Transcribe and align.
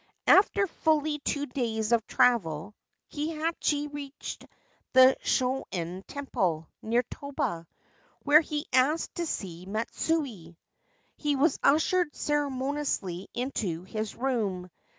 After 0.25 0.65
fully 0.65 1.19
two 1.19 1.45
days 1.45 1.91
of 1.91 2.07
travel, 2.07 2.73
Kihachi 3.11 3.87
reached 3.93 4.47
the 4.93 5.15
Shonen 5.23 6.01
Temple, 6.07 6.67
near 6.81 7.03
Toba, 7.03 7.67
where 8.23 8.41
he 8.41 8.65
asked 8.73 9.13
to 9.17 9.27
see 9.27 9.67
Matsui. 9.67 10.57
He 11.17 11.35
was 11.35 11.59
ushered 11.61 12.15
ceremoniously 12.15 13.27
into 13.35 13.83
his 13.83 14.15
room. 14.15 14.71